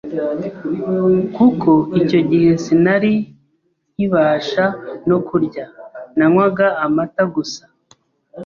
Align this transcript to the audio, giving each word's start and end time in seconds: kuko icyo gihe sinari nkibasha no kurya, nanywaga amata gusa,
kuko 1.35 1.71
icyo 2.01 2.19
gihe 2.29 2.51
sinari 2.63 3.13
nkibasha 3.93 4.65
no 5.09 5.17
kurya, 5.27 5.65
nanywaga 6.17 6.67
amata 6.85 7.23
gusa, 7.35 7.63